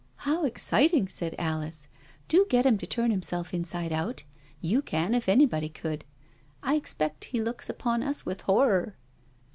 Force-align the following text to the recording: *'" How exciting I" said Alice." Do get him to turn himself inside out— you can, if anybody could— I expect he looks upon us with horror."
*'" 0.05 0.11
How 0.31 0.45
exciting 0.45 1.03
I" 1.03 1.07
said 1.11 1.35
Alice." 1.37 1.87
Do 2.27 2.47
get 2.49 2.65
him 2.65 2.79
to 2.79 2.87
turn 2.87 3.11
himself 3.11 3.53
inside 3.53 3.91
out— 3.91 4.23
you 4.69 4.81
can, 4.81 5.13
if 5.13 5.29
anybody 5.29 5.69
could— 5.69 6.05
I 6.63 6.73
expect 6.73 7.25
he 7.25 7.39
looks 7.43 7.69
upon 7.69 8.01
us 8.01 8.25
with 8.25 8.41
horror." 8.41 8.95